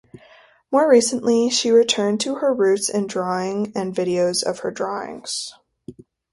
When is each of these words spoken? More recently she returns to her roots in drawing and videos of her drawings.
More 0.71 0.89
recently 0.89 1.51
she 1.51 1.69
returns 1.69 2.23
to 2.23 2.33
her 2.39 2.55
roots 2.55 2.89
in 2.89 3.05
drawing 3.05 3.71
and 3.75 3.93
videos 3.93 4.43
of 4.43 4.61
her 4.61 4.71
drawings. 4.71 5.53